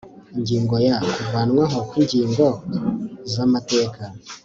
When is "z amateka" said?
3.31-4.01